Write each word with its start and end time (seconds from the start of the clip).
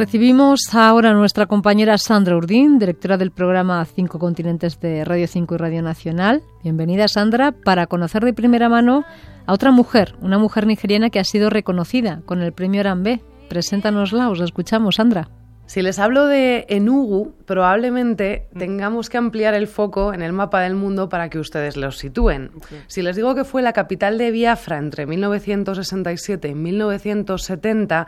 Recibimos 0.00 0.74
ahora 0.74 1.10
a 1.10 1.12
nuestra 1.12 1.44
compañera 1.44 1.98
Sandra 1.98 2.34
Urdín, 2.34 2.78
directora 2.78 3.18
del 3.18 3.32
programa 3.32 3.84
Cinco 3.84 4.18
Continentes 4.18 4.80
de 4.80 5.04
Radio 5.04 5.28
5 5.28 5.54
y 5.54 5.58
Radio 5.58 5.82
Nacional. 5.82 6.42
Bienvenida, 6.62 7.06
Sandra, 7.06 7.52
para 7.52 7.86
conocer 7.86 8.24
de 8.24 8.32
primera 8.32 8.70
mano 8.70 9.04
a 9.44 9.52
otra 9.52 9.72
mujer, 9.72 10.14
una 10.22 10.38
mujer 10.38 10.66
nigeriana 10.66 11.10
que 11.10 11.20
ha 11.20 11.24
sido 11.24 11.50
reconocida 11.50 12.22
con 12.24 12.40
el 12.40 12.54
premio 12.54 12.80
Arambe. 12.80 13.20
Preséntanosla, 13.50 14.30
os 14.30 14.40
escuchamos, 14.40 14.94
Sandra. 14.94 15.28
Si 15.66 15.82
les 15.82 15.98
hablo 15.98 16.26
de 16.28 16.64
Enugu, 16.70 17.34
probablemente 17.44 18.48
tengamos 18.58 19.10
que 19.10 19.18
ampliar 19.18 19.52
el 19.52 19.66
foco 19.66 20.14
en 20.14 20.22
el 20.22 20.32
mapa 20.32 20.62
del 20.62 20.76
mundo 20.76 21.10
para 21.10 21.28
que 21.28 21.38
ustedes 21.38 21.76
los 21.76 21.98
sitúen. 21.98 22.52
Si 22.86 23.02
les 23.02 23.16
digo 23.16 23.34
que 23.34 23.44
fue 23.44 23.60
la 23.60 23.74
capital 23.74 24.16
de 24.16 24.30
Biafra 24.30 24.78
entre 24.78 25.04
1967 25.04 26.48
y 26.48 26.54
1970, 26.54 28.06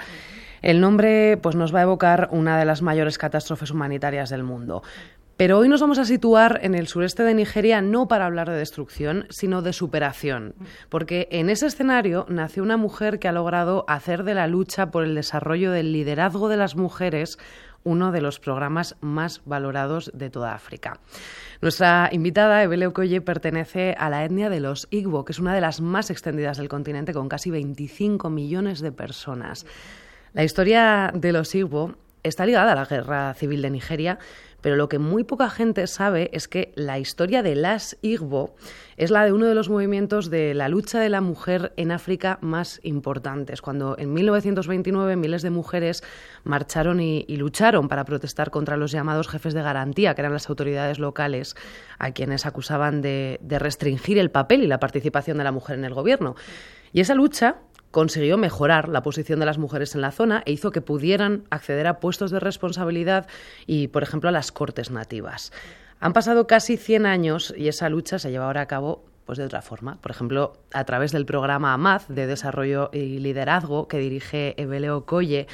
el 0.63 0.81
nombre 0.81 1.37
pues, 1.43 1.57
nos 1.57 1.75
va 1.75 1.81
a 1.81 1.83
evocar 1.83 2.29
una 2.33 2.59
de 2.59 2.65
las 2.65 2.83
mayores 2.83 3.19
catástrofes 3.19 3.71
humanitarias 3.71 4.31
del 4.31 4.45
mundo. 4.45 4.83
Pero 5.37 5.59
hoy 5.59 5.69
nos 5.69 5.81
vamos 5.81 5.99
a 5.99 6.05
situar 6.05 6.61
en 6.63 6.75
el 6.75 6.87
sureste 6.87 7.25
de 7.25 7.35
Nigeria 7.35 7.81
no 7.83 8.07
para 8.07 8.27
hablar 8.27 8.49
de 8.49 8.57
destrucción, 8.57 9.27
sino 9.31 9.61
de 9.61 9.73
superación, 9.73 10.55
porque 10.89 11.27
en 11.33 11.51
ese 11.51 11.67
escenario 11.67 12.27
nació 12.29 12.63
una 12.63 12.77
mujer 12.77 13.19
que 13.19 13.29
ha 13.29 13.33
logrado 13.33 13.85
hacer 13.89 14.25
de 14.25 14.35
la 14.35 14.47
lucha 14.47 14.91
por 14.91 15.05
el 15.05 15.15
desarrollo 15.15 15.73
del 15.73 15.93
liderazgo 15.93 16.49
de 16.49 16.59
las 16.59 16.77
mujeres 16.77 17.39
uno 17.85 18.13
de 18.13 18.21
los 18.21 18.39
programas 18.39 18.97
más 19.01 19.43
valorados 19.45 20.11
de 20.15 20.31
toda 20.31 20.55
África. 20.55 21.01
Nuestra 21.61 22.09
invitada, 22.13 22.63
Ebele 22.63 22.87
Okoye, 22.87 23.21
pertenece 23.21 23.95
a 23.99 24.11
la 24.11 24.25
etnia 24.25 24.51
de 24.51 24.61
los 24.61 24.87
Igbo, 24.91 25.25
que 25.25 25.33
es 25.33 25.39
una 25.39 25.55
de 25.55 25.61
las 25.61 25.81
más 25.81 26.11
extendidas 26.11 26.59
del 26.59 26.69
continente, 26.69 27.13
con 27.13 27.29
casi 27.29 27.51
25 27.51 28.31
millones 28.31 28.81
de 28.81 28.93
personas. 28.93 29.67
La 30.35 30.45
historia 30.45 31.13
de 31.15 31.31
los 31.31 31.55
Igbo 31.55 31.95
está 32.23 32.47
ligada 32.47 32.73
a 32.73 32.75
la 32.75 32.87
guerra 32.87 33.35
civil 33.35 33.61
de 33.61 33.69
Nigeria, 33.69 34.19
pero 34.63 34.77
lo 34.77 34.89
que 34.89 34.99
muy 34.99 35.25
poca 35.25 35.51
gente 35.51 35.87
sabe 35.87 36.31
es 36.33 36.49
que 36.49 36.73
la 36.75 36.99
historia 36.99 37.43
de 37.43 37.55
las 37.55 37.99
Igbo 38.01 38.55
es 38.97 39.11
la 39.11 39.27
de 39.27 39.33
uno 39.33 39.45
de 39.45 39.55
los 39.55 39.69
movimientos 39.69 40.31
de 40.31 40.55
la 40.55 40.71
lucha 40.71 41.01
de 41.01 41.11
la 41.11 41.21
mujer 41.21 41.75
en 41.77 41.93
África 41.93 42.39
más 42.41 42.81
importantes, 42.83 43.61
cuando 43.61 43.99
en 43.99 44.15
1929 44.15 45.17
miles 45.17 45.43
de 45.43 45.51
mujeres 45.51 46.03
marcharon 46.45 47.01
y, 47.01 47.27
lucharon 47.37 47.89
para 47.89 48.07
protestar 48.07 48.51
contra 48.51 48.79
los 48.79 48.91
llamados 48.91 49.29
jefes 49.29 49.53
de 49.53 49.61
garantía, 49.61 50.15
que 50.15 50.23
eran 50.23 50.33
las 50.33 50.49
autoridades 50.49 50.99
locales, 50.99 51.57
a 51.99 52.13
quienes 52.13 52.47
acusaban 52.47 53.03
de 53.03 53.39
restringir 53.59 54.17
el 54.17 54.31
papel 54.31 54.63
y 54.63 54.67
la 54.67 54.81
participación 54.81 55.37
de 55.37 55.45
la 55.45 55.53
mujer 55.53 55.77
en 55.77 55.85
el 55.85 55.93
gobierno. 55.93 56.37
Y 56.93 57.01
esa 57.01 57.15
lucha 57.15 57.57
consiguió 57.93 58.37
mejorar 58.39 58.89
la 58.89 59.03
posición 59.03 59.39
de 59.39 59.47
las 59.47 59.59
mujeres 59.59 59.95
en 59.95 60.01
la 60.01 60.11
zona 60.11 60.43
e 60.45 60.53
hizo 60.53 60.73
que 60.73 60.81
pudieran 60.81 61.45
acceder 61.51 61.87
a 61.87 62.01
puestos 62.01 62.33
de 62.33 62.41
responsabilidad 62.41 63.29
y, 63.67 63.89
por 63.89 64.03
ejemplo, 64.03 64.31
a 64.31 64.33
las 64.33 64.51
cortes 64.51 64.91
nativas. 64.91 65.53
Han 66.01 66.15
pasado 66.15 66.49
casi 66.49 66.77
100 66.77 67.07
años 67.07 67.55
y 67.57 67.69
esa 67.69 67.89
lucha 67.89 68.19
se 68.19 68.33
lleva 68.33 68.47
ahora 68.47 68.63
a 68.63 68.67
cabo 68.67 69.05
pues 69.25 69.39
de 69.39 69.45
otra 69.45 69.63
forma. 69.63 69.99
Por 70.01 70.11
ejemplo, 70.11 70.55
a 70.73 70.85
través 70.85 71.13
del 71.13 71.27
programa 71.27 71.75
AMAZ 71.75 72.09
de 72.09 72.27
Desarrollo 72.27 72.91
y 72.93 73.21
Liderazgo 73.21 73.87
que 73.87 73.99
dirige 73.99 74.61
Eveleo 74.61 75.05
Colle 75.05 75.47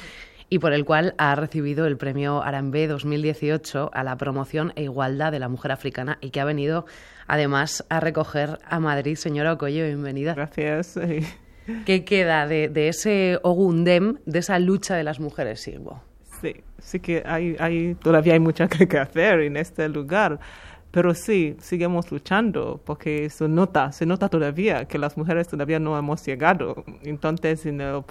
y 0.49 0.57
por 0.57 0.73
el 0.73 0.85
cual 0.85 1.13
ha 1.17 1.35
recibido 1.35 1.85
el 1.85 1.97
premio 1.97 2.41
Arambe 2.41 2.87
2018 2.87 3.91
a 3.93 4.03
la 4.03 4.17
promoción 4.17 4.73
e 4.75 4.83
igualdad 4.83 5.31
de 5.31 5.39
la 5.39 5.49
mujer 5.49 5.71
africana 5.71 6.17
y 6.21 6.31
que 6.31 6.39
ha 6.39 6.45
venido 6.45 6.85
además 7.27 7.85
a 7.89 7.99
recoger 7.99 8.57
a 8.67 8.79
Madrid. 8.79 9.15
Señora 9.15 9.53
Ocolle, 9.53 9.85
bienvenida. 9.85 10.33
Gracias. 10.33 10.97
¿Qué 11.85 12.03
queda 12.03 12.47
de, 12.47 12.87
ese 12.87 13.39
Ogundem, 13.43 14.17
de 14.25 14.39
esa 14.39 14.59
lucha 14.59 14.95
de 14.95 15.03
las 15.03 15.19
mujeres 15.19 15.67
Igbo? 15.67 16.01
Sí, 16.41 16.55
sí 16.79 16.99
que 16.99 17.23
hay, 17.25 17.55
hay, 17.59 17.95
todavía 17.95 18.33
hay 18.33 18.39
mucho 18.39 18.67
que 18.67 18.97
hacer 18.97 19.41
en 19.41 19.57
este 19.57 19.87
lugar. 19.89 20.39
Pero 20.91 21.13
sí, 21.13 21.55
seguimos 21.59 22.11
luchando 22.11 22.81
porque 22.83 23.29
se 23.29 23.47
nota, 23.47 23.91
se 23.91 24.07
nota 24.07 24.27
todavía 24.27 24.85
que 24.85 24.97
las 24.97 25.17
mujeres 25.17 25.47
todavía 25.47 25.79
no 25.79 25.95
hemos 25.95 26.25
llegado. 26.25 26.83
Entonces, 27.03 27.63
en 27.67 27.79
eh, 27.79 28.01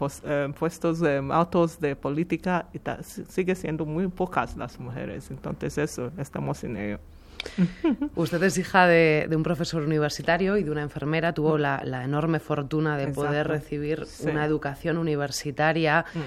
puestos 0.56 1.02
eh, 1.02 1.20
altos 1.30 1.80
de 1.80 1.96
política, 1.96 2.68
sigue 3.02 3.56
siendo 3.56 3.84
muy 3.84 4.06
pocas 4.06 4.56
las 4.56 4.78
mujeres. 4.78 5.28
Entonces, 5.32 5.76
eso, 5.76 6.12
estamos 6.18 6.62
en 6.62 6.76
ello. 6.76 6.98
Usted 8.14 8.42
es 8.42 8.58
hija 8.58 8.86
de, 8.86 9.28
un 9.34 9.42
profesor 9.42 9.82
universitario 9.82 10.56
y 10.56 10.64
de 10.64 10.70
una 10.70 10.82
enfermera. 10.82 11.32
Tuvo 11.32 11.58
la, 11.58 11.80
enorme 12.04 12.40
fortuna 12.40 12.96
de 12.96 13.08
poder 13.08 13.48
recibir 13.48 14.06
una 14.22 14.44
educación 14.44 14.98
universitaria. 14.98 16.04
Mm. 16.14 16.20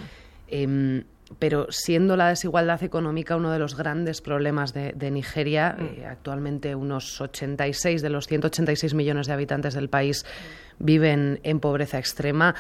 Em, 0.53 1.03
pero 1.39 1.67
siendo 1.69 2.17
la 2.17 2.27
desigualdad 2.27 2.83
económica 2.83 3.37
uno 3.37 3.51
de 3.51 3.59
los 3.59 3.77
grandes 3.77 4.21
problemas 4.21 4.73
de, 4.73 5.11
Nigeria, 5.11 5.77
mm. 5.77 5.83
eh, 5.83 6.05
actualmente 6.05 6.75
unos 6.75 7.21
86 7.21 8.01
de 8.01 8.09
los 8.09 8.27
186 8.27 8.93
millones 8.93 9.27
de 9.27 9.33
habitantes 9.33 9.73
del 9.73 9.89
país 9.89 10.25
viven 10.79 11.39
en 11.43 11.59
pobreza 11.59 11.99
extrema, 11.99 12.55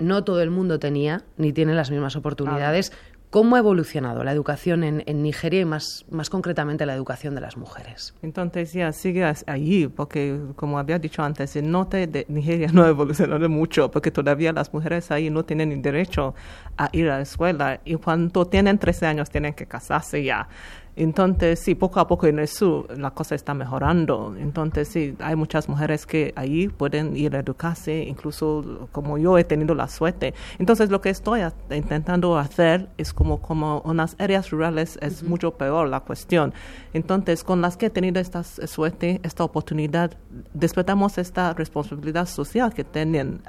no 0.00 0.24
todo 0.24 0.42
el 0.42 0.50
mundo 0.50 0.78
tenía 0.80 1.22
ni 1.36 1.52
tiene 1.52 1.72
las 1.72 1.90
mismas 1.90 2.16
oportunidades. 2.16 2.92
¿Cómo 3.30 3.54
ha 3.54 3.60
evolucionado 3.60 4.24
la 4.24 4.32
educación 4.32 4.82
en, 4.82 5.22
Nigeria 5.22 5.60
y 5.60 5.64
más, 5.64 6.04
más 6.10 6.28
concretamente 6.28 6.84
la 6.84 6.94
educación 6.94 7.36
de 7.36 7.40
las 7.40 7.56
mujeres? 7.56 8.12
Entonces 8.22 8.72
ya 8.72 8.90
sigue 8.92 9.24
allí, 9.46 9.86
porque 9.86 10.36
como 10.56 10.80
había 10.80 10.98
dicho 10.98 11.22
antes, 11.22 11.54
Nigeria 11.54 12.70
no 12.72 12.82
ha 12.82 12.88
evolucionado 12.88 13.48
mucho, 13.48 13.88
porque 13.88 14.10
todavía 14.10 14.52
las 14.52 14.74
mujeres 14.74 15.12
ahí 15.12 15.30
no 15.30 15.44
tienen 15.44 15.80
derecho 15.80 16.34
a 16.76 16.88
ir 16.90 17.08
a 17.08 17.18
la 17.18 17.22
escuela 17.22 17.80
y 17.84 17.94
cuando 17.94 18.48
tienen 18.48 18.78
13 18.78 19.06
años 19.06 19.30
tienen 19.30 19.54
que 19.54 19.64
casarse 19.64 20.24
ya. 20.24 20.48
Entonces, 20.96 21.60
sí, 21.60 21.74
poco 21.74 22.00
a 22.00 22.06
poco 22.06 22.26
en 22.26 22.38
el 22.38 22.48
sur 22.48 22.86
la 22.98 23.10
cosa 23.12 23.34
está 23.34 23.54
mejorando. 23.54 24.34
Entonces, 24.38 24.88
sí, 24.88 25.14
hay 25.20 25.36
muchas 25.36 25.68
mujeres 25.68 26.06
que 26.06 26.32
ahí 26.36 26.68
pueden 26.68 27.16
ir 27.16 27.34
a 27.36 27.40
educarse, 27.40 28.04
incluso 28.04 28.88
como 28.92 29.16
yo 29.18 29.38
he 29.38 29.44
tenido 29.44 29.74
la 29.74 29.88
suerte. 29.88 30.34
Entonces, 30.58 30.90
lo 30.90 31.00
que 31.00 31.10
estoy 31.10 31.42
intentando 31.70 32.36
hacer 32.36 32.88
es 32.98 33.12
como, 33.12 33.40
como 33.40 33.80
unas 33.84 34.16
áreas 34.18 34.50
rurales 34.50 34.98
es 35.00 35.22
mucho 35.22 35.52
peor 35.52 35.88
la 35.88 36.00
cuestión. 36.00 36.52
Entonces, 36.92 37.44
con 37.44 37.60
las 37.60 37.76
que 37.76 37.86
he 37.86 37.90
tenido 37.90 38.20
esta 38.20 38.42
suerte, 38.42 39.20
esta 39.22 39.44
oportunidad, 39.44 40.16
despertamos 40.52 41.18
esta 41.18 41.54
responsabilidad 41.54 42.26
social 42.26 42.74
que 42.74 42.84
tienen 42.84 43.40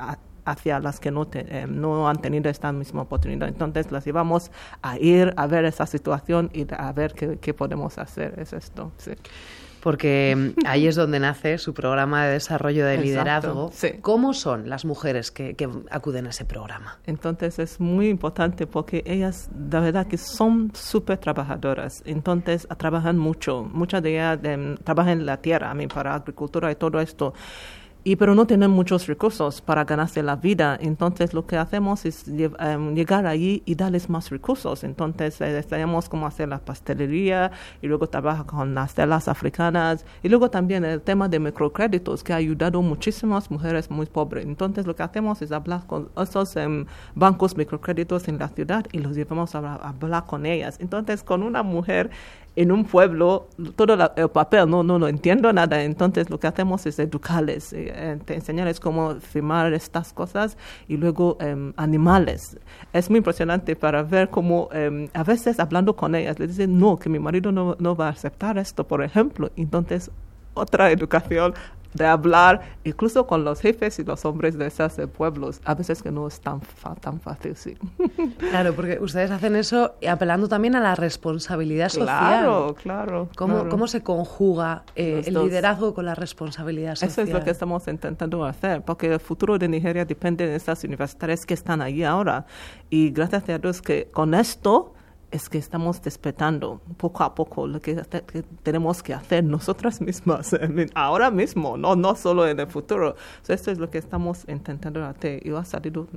hacia 0.45 0.79
las 0.79 0.99
que 0.99 1.11
no, 1.11 1.27
eh, 1.33 1.65
no 1.67 2.09
han 2.09 2.21
tenido 2.21 2.49
esta 2.49 2.71
misma 2.71 3.03
oportunidad. 3.03 3.47
Entonces 3.47 3.91
las 3.91 4.05
llevamos 4.05 4.51
a 4.81 4.97
ir 4.97 5.33
a 5.37 5.47
ver 5.47 5.65
esa 5.65 5.85
situación 5.85 6.49
y 6.53 6.65
a 6.71 6.91
ver 6.93 7.13
qué, 7.13 7.53
podemos 7.53 7.97
hacer. 7.97 8.39
Es 8.39 8.53
esto, 8.53 8.91
sí. 8.97 9.11
Porque 9.81 10.35
mm, 10.35 10.65
ahí 10.67 10.85
es 10.85 10.95
donde 10.95 11.19
nace 11.19 11.57
su 11.57 11.73
programa 11.73 12.25
de 12.25 12.33
desarrollo 12.33 12.85
de 12.85 12.97
liderazgo. 12.99 13.71
¿Cómo 14.01 14.33
son 14.33 14.69
las 14.69 14.85
mujeres 14.85 15.31
que, 15.31 15.55
acuden 15.89 16.27
a 16.27 16.29
ese 16.29 16.45
programa? 16.45 16.99
Entonces 17.05 17.57
es 17.57 17.79
muy 17.79 18.07
importante 18.07 18.67
porque 18.67 19.03
ellas, 19.05 19.49
la 19.71 19.79
verdad, 19.79 20.07
que 20.07 20.17
son 20.17 20.71
súper 20.75 21.17
trabajadoras. 21.17 22.03
Entonces 22.05 22.67
trabajan 22.77 23.17
mucho. 23.17 23.63
Muchas 23.63 24.03
de 24.03 24.11
ellas 24.13 24.39
em, 24.43 24.77
trabajan 24.77 25.19
en 25.19 25.25
la 25.25 25.37
tierra, 25.37 25.71
a 25.71 25.73
mí, 25.73 25.87
para 25.87 26.13
agricultura 26.13 26.71
y 26.71 26.75
todo 26.75 26.99
esto 26.99 27.33
y 28.03 28.15
pero 28.15 28.33
no 28.33 28.47
tienen 28.47 28.71
muchos 28.71 29.05
recursos 29.05 29.61
para 29.61 29.85
ganarse 29.85 30.23
la 30.23 30.35
vida. 30.35 30.77
Entonces 30.81 31.33
lo 31.33 31.45
que 31.45 31.57
hacemos 31.57 32.05
es 32.05 32.25
em, 32.27 32.95
llegar 32.95 33.27
allí 33.27 33.61
y 33.65 33.75
darles 33.75 34.09
más 34.09 34.29
recursos. 34.29 34.83
Entonces 34.83 35.39
eh, 35.41 35.63
tenemos 35.67 36.09
como 36.09 36.25
hacer 36.25 36.49
la 36.49 36.59
pastelería 36.59 37.51
y 37.81 37.87
luego 37.87 38.07
trabajar 38.07 38.45
con 38.47 38.73
las 38.73 38.95
telas 38.95 39.27
africanas 39.27 40.05
y 40.23 40.29
luego 40.29 40.49
también 40.49 40.83
el 40.83 41.01
tema 41.01 41.29
de 41.29 41.39
microcréditos 41.39 42.23
que 42.23 42.33
ha 42.33 42.37
ayudado 42.37 42.81
muchísimas 42.81 43.51
mujeres 43.51 43.91
muy 43.91 44.07
pobres. 44.07 44.45
Entonces 44.45 44.87
lo 44.87 44.95
que 44.95 45.03
hacemos 45.03 45.41
es 45.43 45.51
hablar 45.51 45.85
con 45.85 46.09
esos 46.17 46.55
em, 46.55 46.85
bancos 47.13 47.55
microcréditos 47.55 48.27
en 48.27 48.39
la 48.39 48.47
ciudad 48.49 48.85
y 48.91 48.97
los 48.97 49.15
llevamos 49.15 49.53
a 49.53 49.75
hablar 49.75 50.25
con 50.25 50.47
ellas. 50.47 50.77
Entonces 50.79 51.23
con 51.23 51.43
una 51.43 51.61
mujer 51.61 52.09
en 52.55 52.71
un 52.71 52.83
pueblo 52.85 53.47
todo 53.75 53.93
el 54.15 54.29
papel 54.29 54.69
no, 54.69 54.83
no, 54.83 54.99
no 54.99 55.07
entiendo 55.07 55.53
nada, 55.53 55.83
entonces 55.83 56.29
lo 56.29 56.39
que 56.39 56.47
hacemos 56.47 56.85
es 56.85 56.99
educarles, 56.99 57.71
eh, 57.71 57.91
eh, 57.95 58.19
enseñarles 58.27 58.79
cómo 58.79 59.15
firmar 59.15 59.73
estas 59.73 60.11
cosas 60.13 60.57
y 60.87 60.97
luego 60.97 61.37
em, 61.39 61.73
animales. 61.77 62.57
Es 62.91 63.09
muy 63.09 63.19
impresionante 63.19 63.75
para 63.75 64.03
ver 64.03 64.29
cómo 64.29 64.69
em, 64.73 65.07
a 65.13 65.23
veces 65.23 65.59
hablando 65.59 65.95
con 65.95 66.13
ellas 66.13 66.39
les 66.39 66.49
dicen 66.49 66.77
no, 66.77 66.97
que 66.97 67.09
mi 67.09 67.19
marido 67.19 67.51
no, 67.51 67.75
no 67.79 67.95
va 67.95 68.07
a 68.07 68.11
aceptar 68.11 68.57
esto, 68.57 68.85
por 68.85 69.03
ejemplo, 69.03 69.49
entonces 69.55 70.11
otra 70.53 70.91
educación 70.91 71.53
de 71.93 72.05
hablar 72.05 72.61
incluso 72.83 73.27
con 73.27 73.43
los 73.43 73.61
jefes 73.61 73.99
y 73.99 74.03
los 74.03 74.25
hombres 74.25 74.57
de 74.57 74.67
esos 74.67 74.93
pueblos. 75.15 75.61
A 75.65 75.75
veces 75.75 76.01
que 76.01 76.11
no 76.11 76.27
es 76.27 76.39
tan, 76.39 76.61
tan 77.01 77.19
fácil, 77.19 77.55
sí. 77.55 77.77
Claro, 78.51 78.73
porque 78.73 78.99
ustedes 79.01 79.31
hacen 79.31 79.55
eso 79.55 79.95
apelando 80.07 80.47
también 80.47 80.75
a 80.75 80.79
la 80.79 80.95
responsabilidad 80.95 81.89
social. 81.89 82.05
Claro, 82.07 82.75
claro. 82.81 83.29
¿Cómo, 83.35 83.69
¿cómo 83.69 83.87
se 83.87 84.01
conjuga 84.01 84.83
eh, 84.95 85.23
el 85.25 85.33
liderazgo 85.33 85.93
con 85.93 86.05
la 86.05 86.15
responsabilidad 86.15 86.95
social? 86.95 87.09
Eso 87.09 87.21
es 87.21 87.29
lo 87.29 87.43
que 87.43 87.51
estamos 87.51 87.87
intentando 87.87 88.43
hacer, 88.45 88.81
porque 88.83 89.13
el 89.13 89.19
futuro 89.19 89.57
de 89.57 89.67
Nigeria 89.67 90.05
depende 90.05 90.47
de 90.47 90.55
estas 90.55 90.83
universidades 90.83 91.45
que 91.45 91.53
están 91.53 91.81
ahí 91.81 92.03
ahora. 92.03 92.45
Y 92.89 93.11
gracias 93.11 93.47
a 93.49 93.57
Dios 93.57 93.81
que 93.81 94.09
con 94.11 94.33
esto 94.33 94.93
es 95.31 95.49
que 95.49 95.57
estamos 95.57 96.01
despertando 96.01 96.81
poco 96.97 97.23
a 97.23 97.33
poco 97.33 97.65
lo 97.65 97.79
que, 97.79 97.95
tenemos 98.63 99.01
que 99.01 99.13
hacer 99.13 99.43
nosotras 99.43 100.01
mismas 100.01 100.55
ahora 100.93 101.31
mismo, 101.31 101.77
no, 101.77 101.95
no 101.95 102.15
solo 102.15 102.47
en 102.47 102.59
el 102.59 102.67
futuro. 102.67 103.15
esto 103.47 103.71
es 103.71 103.79
lo 103.79 103.89
que 103.89 103.97
estamos 103.97 104.45
intentando 104.47 105.03
hacer 105.05 105.45
y 105.45 105.51
ha 105.53 105.63
salido, 105.63 106.07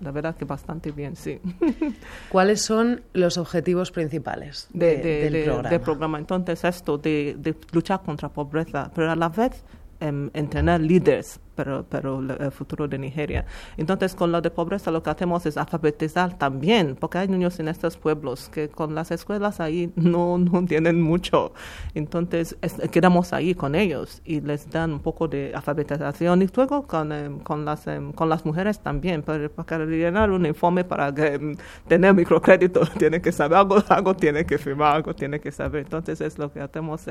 la, 0.00 0.10
verdad, 0.10 0.36
que 0.36 0.44
bastante 0.44 0.92
bien, 0.92 1.16
sí. 1.16 1.40
¿Cuáles 2.30 2.62
son 2.62 3.02
los 3.12 3.38
objetivos 3.38 3.90
principales 3.90 4.68
del 4.72 5.44
programa? 5.44 5.78
programa? 5.80 6.18
Entonces, 6.18 6.64
esto 6.64 6.98
de, 6.98 7.36
de 7.38 7.54
luchar 7.72 8.02
contra 8.02 8.28
pobreza, 8.28 8.90
pero 8.94 9.10
a 9.10 9.16
la 9.16 9.28
vez 9.28 9.64
em, 9.98 10.30
entrenar 10.32 10.80
líderes 10.80 11.40
pero, 11.88 12.20
el 12.20 12.50
futuro 12.52 12.88
de 12.88 12.98
Nigeria. 12.98 13.44
Entonces, 13.76 14.14
con 14.14 14.32
lo 14.32 14.40
de 14.40 14.50
pobreza, 14.50 14.90
lo 14.90 15.02
que 15.02 15.10
hacemos 15.10 15.46
es 15.46 15.56
alfabetizar 15.56 16.38
también, 16.38 16.96
porque 16.98 17.18
hay 17.18 17.28
niños 17.28 17.58
en 17.60 17.68
estos 17.68 17.96
pueblos 17.96 18.48
que 18.48 18.68
con 18.68 18.94
las 18.94 19.10
escuelas 19.10 19.60
ahí 19.60 19.92
no, 19.96 20.38
no 20.38 20.64
tienen 20.64 21.00
mucho. 21.00 21.52
Entonces, 21.94 22.56
quedamos 22.90 23.32
ahí 23.32 23.54
con 23.54 23.74
ellos 23.74 24.22
y 24.24 24.40
les 24.40 24.70
dan 24.70 24.92
un 24.92 25.00
poco 25.00 25.28
de 25.28 25.52
alfabetización 25.54 26.42
y 26.42 26.48
luego 26.54 26.86
con, 26.86 27.12
em, 27.12 27.38
con, 27.40 27.64
las, 27.64 27.86
em, 27.86 28.12
con 28.12 28.28
las 28.28 28.44
mujeres 28.44 28.80
también, 28.80 29.22
para, 29.22 29.48
para 29.48 29.84
llenar 29.84 30.30
un 30.30 30.46
informe 30.46 30.84
para 30.84 31.08
em, 31.08 31.56
tener 31.88 32.14
microcrédito, 32.14 32.80
tiene 32.98 33.20
que 33.20 33.32
saber 33.32 33.58
algo, 33.58 33.76
algo 33.88 34.14
tiene 34.14 34.44
que 34.44 34.58
firmar, 34.58 34.96
algo 34.96 35.14
tiene 35.14 35.40
que 35.40 35.52
saber. 35.52 35.82
Entonces, 35.82 36.20
es 36.20 36.38
lo 36.38 36.52
que 36.52 36.62
estamos 36.62 37.06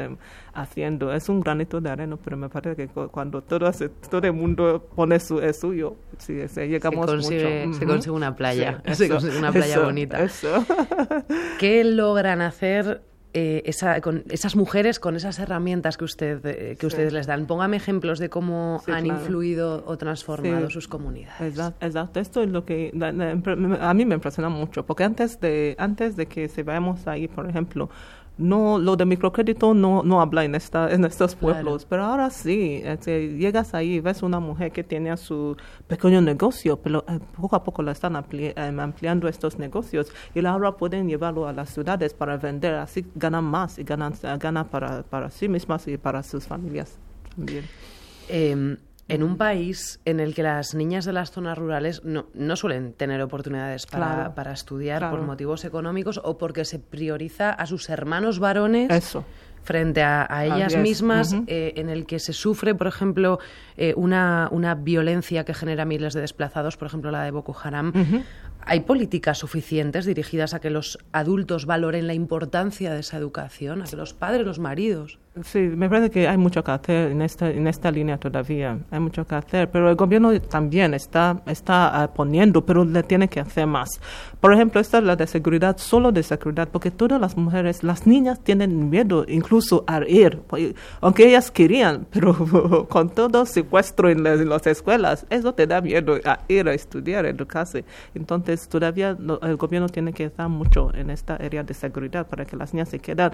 haciendo. 0.53 1.13
Es 1.13 1.29
un 1.29 1.41
granito 1.41 1.81
de 1.81 1.89
arena, 1.89 2.17
pero 2.23 2.37
me 2.37 2.49
parece 2.49 2.75
que 2.75 2.87
cuando 2.87 3.41
todo, 3.41 3.71
todo 4.09 4.27
el 4.27 4.33
mundo 4.39 4.89
pone 4.95 5.19
su, 5.19 5.39
es 5.39 5.59
suyo. 5.59 5.95
Sí, 6.17 6.33
llegamos 6.33 7.05
se 7.05 7.15
consigue, 7.15 7.65
mucho. 7.67 7.79
Se 7.79 7.85
consigue 7.85 8.15
una 8.15 8.35
playa, 8.35 8.81
se 8.93 9.09
consigue 9.09 9.37
una 9.37 9.51
playa 9.51 9.79
bonita. 9.79 10.27
¿Qué 11.59 11.83
logran 11.83 12.41
hacer 12.41 13.01
eh, 13.31 13.61
esa, 13.65 14.01
con 14.01 14.23
esas 14.29 14.55
mujeres 14.55 14.99
con 14.99 15.15
esas 15.15 15.37
herramientas 15.37 15.97
que 15.97 16.03
usted 16.03 16.43
eh, 16.45 16.75
que 16.79 16.87
ustedes 16.87 17.13
les 17.13 17.27
dan. 17.27 17.45
Póngame 17.45 17.77
ejemplos 17.77 18.17
de 18.17 18.27
cómo 18.27 18.81
han 18.87 19.05
influido 19.05 19.83
o 19.85 19.99
transformado 19.99 20.71
sus 20.71 20.87
comunidades. 20.87 21.59
Exacto, 21.79 22.19
esto 22.19 22.41
es 22.41 22.49
lo 22.49 22.65
que 22.65 22.91
a 23.79 23.93
mí 23.93 24.05
me 24.05 24.15
impresiona 24.15 24.49
mucho, 24.49 24.83
porque 24.83 25.03
antes 25.03 25.39
de 25.39 25.75
antes 25.77 26.15
de 26.15 26.25
que 26.25 26.49
se 26.49 26.63
vayamos 26.63 27.05
ahí, 27.07 27.27
por 27.27 27.47
ejemplo, 27.47 27.91
no 28.39 28.79
lo 28.79 28.95
de 28.95 29.05
microcrédito 29.05 29.73
no 29.73 30.01
no 30.01 30.21
habla 30.21 30.45
en 30.45 30.55
esta 30.55 30.91
en 30.91 31.05
estos 31.05 31.35
pueblos. 31.35 31.85
Pero 31.85 32.03
ahora 32.03 32.29
sí 32.29 32.81
este, 32.83 33.37
llegas 33.37 33.73
ahí 33.73 33.99
ves 33.99 34.23
una 34.23 34.39
mujer 34.39 34.71
que 34.71 34.83
tiene 34.83 35.15
su 35.17 35.55
pequeño 35.87 36.21
negocio 36.21 36.77
pero 36.77 37.03
eh, 37.07 37.19
poco 37.39 37.55
a 37.55 37.63
poco 37.63 37.83
la 37.83 37.91
están 37.91 38.15
em, 38.15 38.79
ampliando 38.79 39.27
estos 39.27 39.59
negocios 39.59 40.07
y 40.33 40.45
ahora 40.45 40.71
pueden 40.71 41.07
llevarlo 41.07 41.47
a 41.47 41.53
las 41.53 41.69
ciudades 41.69 42.13
para 42.13 42.37
vender 42.37 42.75
así 42.75 43.05
ganan 43.15 43.43
más 43.43 43.77
y 43.77 43.83
ganan 43.83 44.13
ganan 44.39 44.67
para 44.67 45.03
para 45.03 45.29
sí 45.29 45.49
mismas 45.49 45.87
y 45.87 45.97
para 45.97 46.23
sus 46.23 46.47
familias 46.47 46.97
también. 47.35 47.65
Em, 48.29 48.77
en 49.09 49.23
un 49.23 49.37
país 49.37 49.99
en 50.05 50.19
el 50.19 50.33
que 50.33 50.43
las 50.43 50.75
niñas 50.75 51.05
de 51.05 51.13
las 51.13 51.31
zonas 51.31 51.57
rurales 51.57 52.03
no, 52.03 52.27
no 52.33 52.55
suelen 52.55 52.93
tener 52.93 53.21
oportunidades 53.21 53.85
para, 53.85 54.35
para 54.35 54.53
estudiar 54.53 55.09
por 55.09 55.21
motivos 55.21 55.65
económicos 55.65 56.21
o 56.23 56.37
porque 56.37 56.63
se 56.65 56.79
prioriza 56.79 57.51
a 57.51 57.65
sus 57.65 57.89
hermanos 57.89 58.39
varones 58.39 58.89
frente 59.63 60.01
a, 60.01 60.45
ellas 60.45 60.75
mismas, 60.77 61.35
eh, 61.47 61.73
en 61.75 61.89
el 61.89 62.05
que 62.05 62.19
se 62.19 62.33
sufre, 62.33 62.73
por 62.75 62.87
ejemplo, 62.87 63.39
eh, 63.77 63.93
una, 63.95 64.47
una, 64.51 64.73
violencia 64.75 65.43
que 65.43 65.53
genera 65.53 65.85
miles 65.85 66.13
de 66.13 66.21
desplazados, 66.21 66.77
por 66.77 66.87
ejemplo 66.87 67.11
la 67.11 67.23
de 67.23 67.31
Boko 67.31 67.55
Haram. 67.61 67.93
¿Hay 68.61 68.81
políticas 68.81 69.37
suficientes 69.37 70.05
dirigidas 70.05 70.53
a 70.53 70.59
que 70.59 70.69
los 70.69 70.99
adultos 71.11 71.65
valoren 71.65 72.07
la 72.07 72.13
importancia 72.13 72.93
de 72.93 72.99
esa 72.99 73.17
educación, 73.17 73.81
a 73.81 73.85
que 73.85 73.95
los 73.95 74.13
padres, 74.13 74.45
los 74.45 74.59
maridos 74.59 75.19
Sí, 75.43 75.59
me 75.59 75.87
parece 75.87 76.09
que 76.09 76.27
hay 76.27 76.37
mucho 76.37 76.63
que 76.63 76.71
hacer 76.71 77.11
en 77.11 77.21
esta, 77.21 77.49
en 77.49 77.67
esta 77.67 77.91
línea 77.91 78.17
todavía. 78.17 78.77
Hay 78.91 78.99
mucho 78.99 79.25
que 79.25 79.35
hacer, 79.35 79.69
pero 79.69 79.89
el 79.89 79.95
gobierno 79.95 80.37
también 80.41 80.93
está, 80.93 81.41
está 81.45 82.01
ah, 82.01 82.13
poniendo, 82.13 82.65
pero 82.65 82.83
le 82.83 83.03
tiene 83.03 83.29
que 83.29 83.39
hacer 83.39 83.67
más. 83.67 84.01
Por 84.41 84.53
ejemplo, 84.53 84.81
esta 84.81 84.97
es 84.97 85.03
la 85.03 85.15
de 85.15 85.27
seguridad, 85.27 85.77
solo 85.77 86.11
de 86.11 86.23
seguridad, 86.23 86.67
porque 86.69 86.91
todas 86.91 87.21
las 87.21 87.37
mujeres, 87.37 87.83
las 87.83 88.05
niñas 88.05 88.43
tienen 88.43 88.89
miedo 88.89 89.23
incluso 89.27 89.85
a 89.87 90.01
ir, 90.07 90.39
pues, 90.47 90.73
aunque 90.99 91.27
ellas 91.27 91.51
querían, 91.51 92.07
pero 92.11 92.87
con 92.89 93.09
todo 93.09 93.45
secuestro 93.45 94.09
en 94.09 94.23
las, 94.23 94.41
en 94.41 94.49
las 94.49 94.65
escuelas, 94.67 95.25
eso 95.29 95.53
te 95.53 95.67
da 95.67 95.79
miedo 95.79 96.17
a 96.25 96.39
ir 96.47 96.67
a 96.67 96.73
estudiar, 96.73 97.25
a 97.25 97.29
educarse. 97.29 97.85
Entonces, 98.13 98.48
todavía 98.69 99.17
el 99.41 99.55
gobierno 99.57 99.89
tiene 99.89 100.13
que 100.13 100.25
hacer 100.25 100.47
mucho 100.47 100.93
en 100.93 101.09
esta 101.09 101.35
área 101.35 101.63
de 101.63 101.73
seguridad 101.73 102.27
para 102.27 102.45
que 102.45 102.55
las 102.55 102.73
niñas 102.73 102.89
se 102.89 102.99
quedan, 102.99 103.31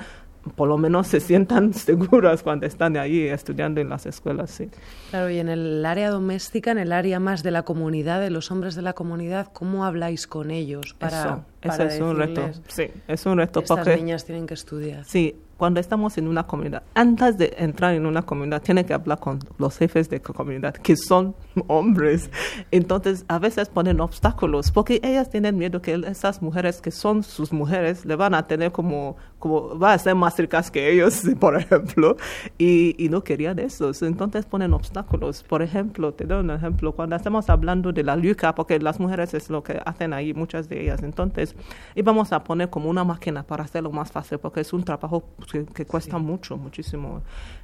por 0.55 0.67
lo 0.67 0.77
menos 0.77 1.07
se 1.07 1.19
sientan 1.19 1.73
seguras 1.73 2.43
cuando 2.43 2.65
están 2.65 2.97
ahí 2.97 3.27
estudiando 3.27 3.81
en 3.81 3.89
las 3.89 4.05
escuelas, 4.05 4.51
sí. 4.51 4.69
Claro, 5.09 5.29
y 5.29 5.39
en 5.39 5.49
el 5.49 5.85
área 5.85 6.09
doméstica, 6.09 6.71
en 6.71 6.77
el 6.77 6.91
área 6.91 7.19
más 7.19 7.43
de 7.43 7.51
la 7.51 7.63
comunidad, 7.63 8.19
de 8.19 8.29
los 8.29 8.51
hombres 8.51 8.75
de 8.75 8.81
la 8.81 8.93
comunidad, 8.93 9.47
¿cómo 9.53 9.85
habláis 9.85 10.27
con 10.27 10.51
ellos 10.51 10.95
para, 10.97 11.45
Eso, 11.61 11.83
es 11.83 11.99
un 12.01 12.17
reto, 12.17 12.49
sí, 12.67 12.87
es 13.07 13.25
un 13.25 13.37
reto. 13.37 13.59
Estas 13.59 13.87
niñas 13.87 14.25
tienen 14.25 14.47
que 14.47 14.53
estudiar. 14.53 15.05
Sí, 15.05 15.35
cuando 15.57 15.79
estamos 15.79 16.17
en 16.17 16.27
una 16.27 16.45
comunidad, 16.45 16.83
antes 16.93 17.37
de 17.37 17.53
entrar 17.57 17.93
en 17.93 18.05
una 18.05 18.23
comunidad, 18.23 18.61
tiene 18.61 18.85
que 18.85 18.93
hablar 18.93 19.19
con 19.19 19.39
los 19.57 19.77
jefes 19.77 20.09
de 20.09 20.21
comunidad, 20.21 20.73
que 20.75 20.97
son 20.97 21.35
hombres. 21.67 22.29
Entonces, 22.71 23.25
a 23.27 23.39
veces 23.39 23.69
ponen 23.69 24.01
obstáculos, 24.01 24.71
porque 24.71 24.99
ellas 25.03 25.29
tienen 25.29 25.57
miedo 25.57 25.81
que 25.81 25.93
esas 26.07 26.41
mujeres 26.41 26.81
que 26.81 26.91
son 26.91 27.23
sus 27.23 27.53
mujeres 27.53 28.05
le 28.05 28.15
van 28.15 28.33
a 28.33 28.47
tener 28.47 28.71
como, 28.71 29.15
como 29.39 29.79
va 29.79 29.93
a 29.93 29.97
ser 29.97 30.15
más 30.15 30.37
ricas 30.37 30.69
que 30.69 30.91
ellos, 30.91 31.21
por 31.39 31.55
ejemplo, 31.55 32.17
y, 32.57 32.95
y 33.03 33.09
no 33.09 33.23
querían 33.23 33.59
eso. 33.59 33.91
Entonces, 34.01 34.45
ponen 34.45 34.73
obstáculos. 34.73 35.43
Por 35.43 35.61
ejemplo, 35.61 36.13
te 36.13 36.25
doy 36.25 36.41
un 36.41 36.51
ejemplo, 36.51 36.91
cuando 36.91 37.15
estamos 37.15 37.49
hablando 37.49 37.93
de 37.93 38.03
la 38.03 38.15
luca, 38.15 38.53
porque 38.55 38.79
las 38.79 38.99
mujeres 38.99 39.33
es 39.33 39.49
lo 39.49 39.63
que 39.63 39.81
hacen 39.85 40.13
ahí, 40.13 40.33
muchas 40.33 40.67
de 40.67 40.81
ellas. 40.81 41.01
Entonces, 41.03 41.55
íbamos 41.95 42.33
a 42.33 42.43
poner 42.43 42.69
como 42.69 42.89
una 42.89 43.03
máquina 43.03 43.43
para 43.43 43.63
hacerlo 43.63 43.91
más 43.91 44.11
fácil, 44.11 44.37
porque 44.39 44.61
es 44.61 44.73
un 44.73 44.83
trabajo 44.83 45.23
que, 45.45 45.85
cuesta 45.85 46.17
mucho, 46.17 46.57
muchísimo. 46.57 47.21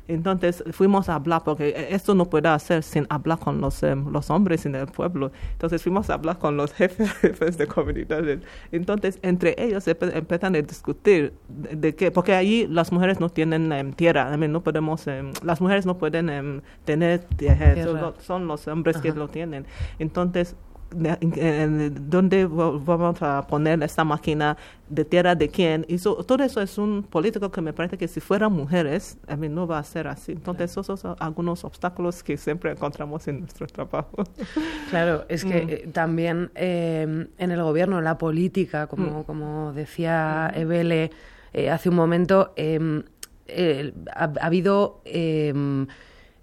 Entonces 0.08 0.64
fuimos 0.72 1.08
a 1.10 1.16
hablar, 1.16 1.44
porque 1.44 1.88
esto 1.90 2.16
no 2.16 2.26
puede 2.26 2.50
hacer 2.50 2.84
sin 2.84 3.06
hablar 3.10 3.40
con 3.40 3.62
los, 3.62 3.82
em, 3.84 4.12
los 4.12 4.30
hombres 4.30 4.66
en 4.66 4.76
el 4.76 4.88
pueblo. 4.88 5.32
Entonces 5.54 5.82
fuimos 5.82 6.10
a 6.10 6.16
hablar 6.16 6.38
con 6.38 6.58
los 6.58 6.74
jefes, 6.80 7.10
jefes 7.14 7.58
de 7.58 7.68
comunidades. 7.68 8.42
Entonces 8.72 9.20
entre 9.22 9.56
ellos 9.58 9.88
empiezan 9.88 10.56
a 10.56 10.62
discutir 10.62 11.34
de, 11.48 11.96
qué, 11.96 12.12
porque 12.12 12.34
allí 12.34 12.68
las 12.68 12.92
mujeres 12.92 13.20
no 13.20 13.30
tienen 13.30 13.72
em, 13.72 13.94
tierra, 13.94 14.36
no 14.36 14.62
podemos, 14.62 15.08
em, 15.08 15.32
las 15.44 15.62
mujeres 15.62 15.86
no 15.86 15.98
pueden 15.98 16.62
tener 16.84 17.20
tierra, 17.38 17.76
son, 18.20 18.48
los 18.48 18.68
hombres 18.68 18.98
que 18.98 19.12
lo 19.12 19.28
tienen. 19.28 19.66
Entonces 20.00 20.56
dónde 20.92 22.46
vamos 22.46 23.22
a 23.22 23.48
poner 23.48 23.82
esta 23.84 24.04
máquina 24.04 24.58
de 24.90 25.06
tierra 25.06 25.36
de 25.36 25.50
quién. 25.50 25.86
Y 25.88 25.98
todo 25.98 26.44
eso 26.44 26.62
es 26.62 26.78
un 26.78 27.04
político 27.04 27.52
que 27.52 27.62
me 27.62 27.74
parece 27.74 27.98
que 27.98 28.08
si 28.08 28.20
fueran 28.20 28.52
mujeres, 28.52 29.18
a 29.28 29.36
mí 29.36 29.48
no 29.48 29.66
va 29.66 29.80
a 29.80 29.84
ser 29.84 30.08
así. 30.08 30.34
Entonces, 30.34 30.72
esos 30.72 31.00
son 31.00 31.16
algunos 31.20 31.64
obstáculos 31.64 32.24
que 32.24 32.38
siempre 32.38 32.72
encontramos 32.72 33.28
en 33.28 33.40
nuestro 33.40 33.68
trabajo. 33.68 34.24
Claro, 34.90 35.24
es 35.30 35.46
que 35.46 35.66
mm. 35.66 35.70
eh, 35.70 35.90
también 35.94 36.52
eh, 36.56 37.28
en 37.38 37.52
el 37.52 37.64
gobierno, 37.64 37.98
en 38.00 38.04
la 38.04 38.18
política, 38.18 38.88
como, 38.88 39.22
mm. 39.22 39.24
como 39.24 39.72
decía 39.74 40.52
mm. 40.54 40.60
Ebele 40.60 41.12
eh, 41.54 41.70
hace 41.70 41.90
un 41.90 41.96
momento, 41.96 42.54
ha, 42.58 44.24
ha, 44.24 44.46
habido 44.46 45.02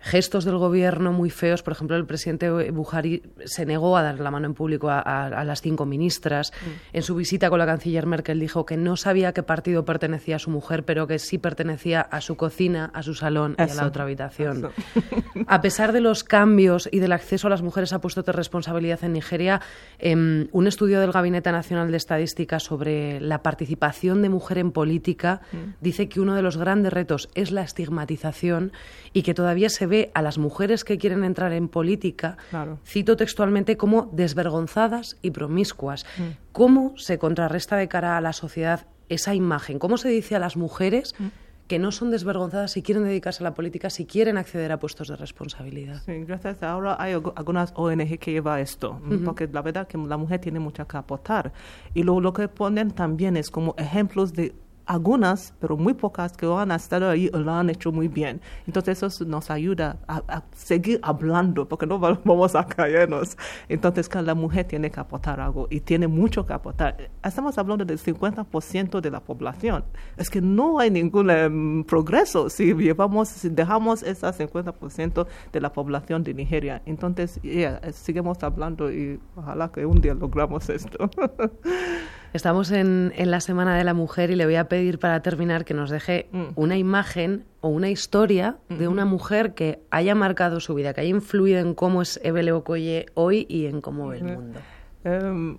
gestos 0.01 0.45
del 0.45 0.57
gobierno 0.57 1.13
muy 1.13 1.31
feos. 1.31 1.63
Por 1.63 1.73
ejemplo, 1.73 1.97
el 1.97 2.07
presidente 2.07 2.51
Buhari 2.71 3.23
se 3.45 3.67
negó 3.67 3.97
a 3.97 4.03
dar 4.03 4.21
la 4.21 4.31
mano 4.31 4.47
en 4.47 4.55
público 4.55 4.89
a, 4.91 5.45
las 5.45 5.61
cinco 5.61 5.87
ministras. 5.87 6.53
Mm. 6.53 6.97
En 6.97 7.03
su 7.03 7.15
visita 7.15 7.51
con 7.51 7.59
la 7.59 7.67
canciller 7.67 8.07
Merkel 8.07 8.39
dijo 8.41 8.65
que 8.65 8.77
no 8.77 8.97
sabía 8.97 9.33
qué 9.33 9.43
partido 9.43 9.85
pertenecía 9.85 10.37
a 10.37 10.39
su 10.39 10.51
mujer, 10.51 10.85
pero 10.85 11.07
que 11.07 11.19
sí 11.19 11.39
pertenecía 11.39 12.01
a 12.01 12.21
su 12.21 12.37
cocina, 12.37 12.91
a 12.95 13.03
su 13.03 13.15
salón 13.15 13.57
y 13.59 13.63
a 13.63 13.75
la 13.75 13.87
otra 13.87 14.05
habitación. 14.05 14.71
A 15.47 15.61
pesar 15.61 15.93
de 15.93 16.01
los 16.01 16.25
cambios 16.25 16.89
y 16.91 16.99
del 16.99 17.13
acceso 17.13 17.47
a 17.47 17.51
las 17.51 17.63
mujeres 17.63 17.93
a 17.93 18.01
puestos 18.01 18.25
de 18.25 18.33
responsabilidad 18.33 19.03
en 19.05 19.13
Nigeria, 19.13 19.61
em, 19.99 20.49
un 20.53 20.67
estudio 20.67 21.01
del 21.01 21.13
Gabinete 21.13 21.53
Nacional 21.53 21.91
de 21.91 21.97
Estadística 21.97 22.59
sobre 22.59 23.21
la 23.21 23.43
participación 23.43 24.21
de 24.23 24.29
mujer 24.29 24.59
en 24.59 24.73
política 24.73 25.41
mm. 25.53 25.57
dice 25.81 26.09
que 26.09 26.21
uno 26.21 26.35
de 26.35 26.43
los 26.43 26.57
grandes 26.57 26.93
retos 26.93 27.29
es 27.35 27.51
la 27.51 27.63
estigmatización 27.63 28.73
y 29.13 29.23
que 29.23 29.35
todavía 29.35 29.69
se 29.69 29.87
ve 29.89 30.11
a 30.15 30.23
las 30.23 30.39
mujeres 30.39 30.85
que 30.85 30.99
quieren 30.99 31.25
entrar 31.25 31.53
en 31.53 31.69
política, 31.69 32.37
cito 32.85 33.17
textualmente, 33.17 33.77
como 33.77 34.09
desvergonzadas 34.13 35.17
y 35.23 35.31
promiscuas. 35.31 36.05
Mm. 36.19 36.23
¿Cómo 36.53 36.95
se 36.97 37.19
contrarresta 37.19 37.77
de 37.77 37.89
cara 37.89 38.17
a 38.17 38.21
la 38.21 38.33
sociedad 38.33 38.87
esa 39.09 39.35
imagen? 39.35 39.79
¿Cómo 39.79 39.97
se 39.97 40.09
dice 40.09 40.37
a 40.37 40.39
las 40.39 40.57
mujeres 40.57 41.15
mm. 41.19 41.27
que 41.67 41.79
no 41.79 41.93
son 41.93 42.11
desvergonzadas 42.11 42.73
si 42.73 42.83
quieren 42.83 43.05
dedicarse 43.05 43.43
a 43.43 43.45
la 43.45 43.55
política, 43.55 43.91
si 43.91 44.07
quieren 44.07 44.39
acceder 44.39 44.73
a 44.73 44.79
puestos 44.79 45.09
de 45.09 45.17
responsabilidad. 45.17 46.03
Sí, 46.07 46.25
gracias. 46.25 46.63
Ahora 46.63 46.97
hay 46.99 47.13
algunas 47.13 47.73
ONG 47.77 48.19
que 48.19 48.33
llevan 48.33 48.61
esto, 48.61 49.01
porque 49.25 49.47
la 49.49 49.63
verdad 49.63 49.87
que 49.87 49.99
la 49.99 50.17
mujer 50.17 50.41
tiene 50.41 50.61
mucho 50.61 50.87
que 50.87 50.97
aportar. 50.97 51.53
Y 51.95 52.05
lo, 52.05 52.21
lo 52.21 52.33
que 52.33 52.49
ponen 52.49 52.91
también 52.91 53.37
es 53.37 53.51
como 53.51 53.75
ejemplos 53.77 54.33
de 54.33 54.55
algunas, 54.89 55.55
pero 55.61 55.77
muy 55.77 55.93
pocas 55.93 56.37
que 56.37 56.47
han 56.47 56.73
estado 56.73 57.11
ahí 57.11 57.31
lo 57.33 57.53
han 57.53 57.69
hecho 57.69 57.93
muy 57.93 58.09
bien. 58.09 58.41
Entonces 58.67 59.03
eso 59.03 59.25
nos 59.27 59.51
ayuda 59.51 59.99
a, 60.09 60.43
seguir 60.57 60.99
hablando, 61.03 61.69
porque 61.69 61.87
no 61.87 61.99
vamos 61.99 62.55
a 62.55 62.67
caernos. 62.67 63.37
Entonces 63.69 64.09
cada 64.09 64.35
mujer 64.35 64.67
tiene 64.67 64.91
que 64.91 64.99
aportar 64.99 65.41
algo 65.41 65.69
y 65.71 65.81
tiene 65.81 66.09
mucho 66.09 66.47
que 66.47 66.55
aportar. 66.55 67.11
Estamos 67.23 67.59
hablando 67.59 67.85
del 67.85 67.99
50% 67.99 69.01
de 69.01 69.11
la 69.11 69.21
población. 69.21 69.85
Es 70.17 70.31
que 70.31 70.41
no 70.41 70.79
hay 70.79 70.91
ningún 70.91 71.31
em, 71.31 71.85
progreso 71.85 72.49
si 72.49 72.73
llevamos, 72.75 73.29
si 73.29 73.51
dejamos 73.51 74.03
ese 74.03 74.27
50% 74.27 75.27
de 75.53 75.61
la 75.61 75.71
población 75.71 76.25
de 76.25 76.33
Nigeria. 76.33 76.83
Entonces, 76.87 77.41
yeah, 77.43 77.81
seguimos 77.93 78.43
hablando 78.43 78.91
y 78.91 79.21
ojalá 79.37 79.71
que 79.71 79.85
un 79.85 80.01
día 80.01 80.15
logramos 80.15 80.69
esto. 80.71 81.11
Estamos 82.35 82.71
en, 82.71 83.13
en, 83.17 83.31
la 83.31 83.41
Semana 83.41 83.77
de 83.77 83.85
la 83.85 83.95
Mujer 83.95 84.31
y 84.31 84.37
le 84.37 84.45
voy 84.45 84.57
a 84.57 84.69
pedir 84.69 84.99
para 84.99 85.21
terminar 85.23 85.65
que 85.65 85.73
nos 85.73 85.91
deje 85.91 86.29
mm. 86.31 86.45
una 86.57 86.77
imagen 86.77 87.45
o 87.61 87.69
una 87.69 87.89
historia 87.89 88.57
de 88.69 88.87
una 88.87 89.05
mujer 89.05 89.55
que 89.55 89.81
haya 89.91 90.15
marcado 90.15 90.61
su 90.61 90.75
vida, 90.75 90.93
que 90.93 91.01
haya 91.01 91.11
influido 91.11 91.59
en 91.61 91.75
cómo 91.75 92.03
es 92.03 92.21
Ebele 92.23 92.53
Okoye 92.53 93.07
hoy 93.15 93.47
y 93.49 93.67
en 93.67 93.81
cómo 93.81 94.09
ve 94.09 94.19
el 94.19 94.25
mundo. 94.25 94.61
Um, 95.09 95.57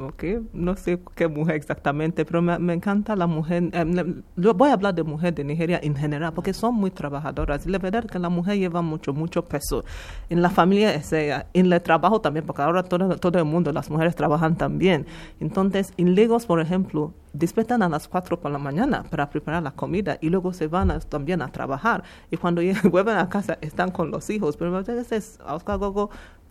no 0.53 0.75
sé 0.75 0.99
qué 1.15 1.27
mujer 1.27 1.55
exactamente, 1.55 2.25
pero 2.25 2.41
me, 2.41 2.73
encanta 2.73 3.15
la 3.15 3.25
mujer. 3.25 3.63
Um, 3.73 4.21
voy 4.35 4.69
a 4.69 4.73
hablar 4.73 4.93
de 4.93 5.03
mujer 5.03 5.33
de 5.33 5.43
Nigeria 5.43 5.79
en 5.81 5.95
general, 5.95 6.33
porque 6.33 6.53
son 6.53 6.75
muy 6.75 6.91
trabajadoras. 6.91 7.65
Y 7.65 7.69
la 7.69 7.79
verdad 7.79 8.05
es 8.05 8.11
que 8.11 8.19
la 8.19 8.29
mujer 8.29 8.57
lleva 8.57 8.81
mucho, 8.81 9.13
mucho 9.13 9.45
peso. 9.45 9.83
En 10.29 10.41
la 10.41 10.49
familia 10.49 10.93
es 10.93 11.11
ella, 11.13 11.47
en 11.53 11.71
el 11.71 11.81
trabajo 11.81 12.21
también, 12.21 12.45
porque 12.45 12.61
ahora 12.61 12.83
todo, 12.83 13.17
todo 13.17 13.39
el 13.39 13.45
mundo, 13.45 13.71
las 13.71 13.89
mujeres 13.89 14.15
trabajan 14.15 14.55
también. 14.55 15.07
Entonces, 15.39 15.93
en 15.97 16.15
Lagos, 16.15 16.45
por 16.45 16.59
ejemplo, 16.59 17.13
despiertan 17.33 17.81
a 17.81 17.89
las 17.89 18.07
4 18.07 18.39
por 18.39 18.51
la 18.51 18.57
mañana 18.57 19.03
para 19.03 19.29
preparar 19.29 19.63
la 19.63 19.71
comida 19.71 20.17
y 20.21 20.29
luego 20.29 20.53
se 20.53 20.67
van 20.67 20.99
también 21.09 21.41
a 21.41 21.51
trabajar. 21.51 22.03
Y 22.29 22.37
cuando 22.37 22.61
vuelven 22.91 23.17
a 23.17 23.29
casa, 23.29 23.57
están 23.61 23.91
con 23.91 24.11
los 24.11 24.29
hijos. 24.29 24.57
Pero 24.57 24.75
a 24.75 24.81
veces, 24.81 25.39
Oscar 25.47 25.77
Gogo 25.77 26.09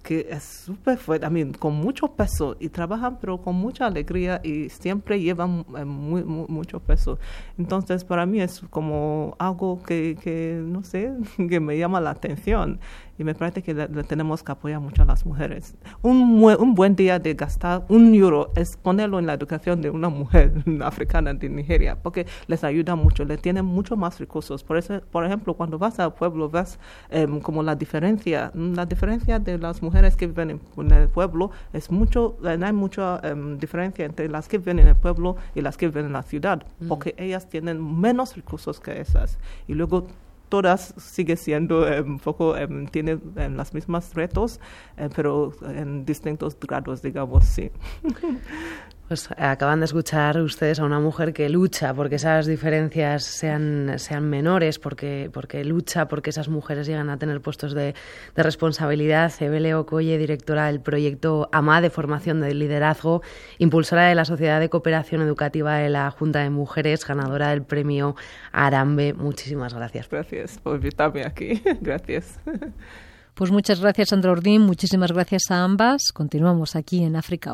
que 0.08 0.26
es 0.30 0.42
súper 0.42 0.96
fuerte, 0.96 1.26
I 1.26 1.30
mean, 1.30 1.52
con 1.52 1.74
mucho 1.74 2.08
peso 2.08 2.56
y 2.58 2.70
trabajan 2.70 3.18
pero 3.20 3.42
con 3.42 3.54
mucha 3.56 3.84
alegría 3.84 4.40
y 4.42 4.70
siempre 4.70 5.20
llevan 5.20 5.66
eh, 5.76 5.84
muy, 5.84 6.24
mucho 6.24 6.80
peso. 6.80 7.18
Entonces 7.58 8.04
para 8.04 8.24
mí 8.24 8.40
es 8.40 8.62
como 8.70 9.36
algo 9.38 9.82
que, 9.82 10.16
que, 10.18 10.62
no 10.64 10.82
sé, 10.82 11.12
que 11.50 11.60
me 11.60 11.76
llama 11.76 12.00
la 12.00 12.08
atención 12.08 12.80
y 13.18 13.24
me 13.24 13.34
parece 13.34 13.62
que 13.62 13.74
le, 13.74 13.88
tenemos 14.04 14.42
que 14.42 14.52
apoyar 14.52 14.80
mucho 14.80 15.02
a 15.02 15.04
las 15.04 15.26
mujeres. 15.26 15.76
Un, 16.02 16.42
un, 16.42 16.74
buen 16.74 16.94
día 16.94 17.18
de 17.18 17.34
gastar 17.34 17.84
un 17.88 18.14
euro 18.14 18.52
es 18.54 18.76
ponerlo 18.76 19.18
en 19.18 19.26
la 19.26 19.34
educación 19.34 19.82
de 19.82 19.90
una 19.90 20.08
mujer 20.08 20.52
africana 20.82 21.34
de 21.34 21.48
Nigeria, 21.48 21.98
porque 22.00 22.26
les 22.46 22.62
ayuda 22.62 22.94
mucho, 22.94 23.24
le 23.24 23.36
tienen 23.36 23.64
mucho 23.64 23.96
más 23.96 24.20
recursos. 24.20 24.62
Por, 24.62 24.78
eso, 24.78 25.02
por 25.10 25.24
ejemplo, 25.24 25.54
cuando 25.54 25.78
vas 25.78 25.98
al 25.98 26.14
pueblo, 26.14 26.48
ves 26.48 26.78
em, 27.10 27.40
como 27.40 27.62
la 27.62 27.74
diferencia, 27.74 28.52
la 28.54 28.86
diferencia 28.86 29.40
de 29.40 29.58
las 29.58 29.82
mujeres 29.82 29.97
que 30.16 30.26
viven 30.26 30.50
en, 30.50 30.92
el 30.92 31.08
pueblo 31.08 31.50
es 31.72 31.90
mucho, 31.90 32.36
hay 32.44 32.72
mucha 32.72 33.20
em, 33.22 33.58
diferencia 33.58 34.04
entre 34.04 34.28
las 34.28 34.48
que 34.48 34.58
viven 34.58 34.78
en 34.78 34.88
el 34.88 34.96
pueblo 34.96 35.36
y 35.54 35.60
las 35.60 35.76
que 35.76 35.86
viven 35.88 36.06
en 36.06 36.12
la 36.12 36.22
ciudad, 36.22 36.64
mm. 36.80 36.88
porque 36.88 37.14
ellas 37.18 37.48
tienen 37.48 38.00
menos 38.00 38.36
recursos 38.36 38.80
que 38.80 39.00
esas. 39.00 39.38
Y 39.66 39.74
luego 39.74 40.06
todas 40.48 40.94
sigue 40.96 41.36
siendo 41.36 41.86
eh, 41.88 42.00
un 42.00 42.18
poco, 42.18 42.56
eh, 42.56 42.68
tiene 42.90 43.18
eh, 43.36 43.50
las 43.50 43.74
mismas 43.74 44.14
retos, 44.14 44.60
pero 45.14 45.52
en 45.62 46.04
distintos 46.04 46.56
grados, 46.58 47.02
digamos, 47.02 47.44
sí. 47.44 47.70
Pues 49.08 49.30
acaban 49.38 49.80
de 49.80 49.86
escuchar 49.86 50.38
ustedes 50.38 50.78
a 50.80 50.84
una 50.84 51.00
mujer 51.00 51.32
que 51.32 51.48
lucha 51.48 51.94
porque 51.94 52.16
esas 52.16 52.44
diferencias 52.44 53.24
sean, 53.24 53.98
sean 53.98 54.28
menores, 54.28 54.78
porque, 54.78 55.30
porque 55.32 55.64
lucha 55.64 56.08
porque 56.08 56.28
esas 56.28 56.50
mujeres 56.50 56.86
llegan 56.86 57.08
a 57.08 57.16
tener 57.16 57.40
puestos 57.40 57.72
de, 57.72 57.94
de 58.36 58.42
responsabilidad. 58.42 59.32
Ebele 59.40 59.74
Okoye, 59.74 60.18
directora 60.18 60.66
del 60.66 60.82
proyecto 60.82 61.48
AMA 61.52 61.80
de 61.80 61.88
formación 61.88 62.42
de 62.42 62.52
liderazgo, 62.52 63.22
impulsora 63.56 64.04
de 64.08 64.14
la 64.14 64.26
Sociedad 64.26 64.60
de 64.60 64.68
Cooperación 64.68 65.22
Educativa 65.22 65.76
de 65.78 65.88
la 65.88 66.10
Junta 66.10 66.40
de 66.40 66.50
Mujeres, 66.50 67.06
ganadora 67.06 67.48
del 67.48 67.62
premio 67.62 68.14
Arambe. 68.52 69.14
Muchísimas 69.14 69.72
gracias. 69.72 70.06
Gracias 70.10 70.58
por 70.58 70.76
invitarme 70.76 71.24
aquí. 71.24 71.62
gracias. 71.80 72.38
Pues 73.38 73.52
muchas 73.52 73.80
gracias, 73.80 74.08
Sandra 74.08 74.32
Ordín. 74.32 74.62
Muchísimas 74.62 75.12
gracias 75.12 75.44
a 75.50 75.62
ambas. 75.62 76.10
Continuamos 76.12 76.74
aquí 76.74 77.04
en 77.04 77.14
África 77.14 77.46